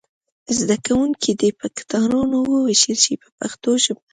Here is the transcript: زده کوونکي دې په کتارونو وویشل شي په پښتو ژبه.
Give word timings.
زده 0.57 0.75
کوونکي 0.85 1.31
دې 1.39 1.49
په 1.59 1.67
کتارونو 1.77 2.37
وویشل 2.51 2.97
شي 3.03 3.13
په 3.21 3.29
پښتو 3.39 3.71
ژبه. 3.83 4.01